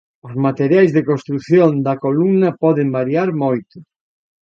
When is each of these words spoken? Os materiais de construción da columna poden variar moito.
Os 0.27 0.33
materiais 0.45 0.91
de 0.95 1.05
construción 1.09 1.71
da 1.87 1.95
columna 2.05 2.49
poden 2.63 2.87
variar 2.97 3.29
moito. 3.43 3.77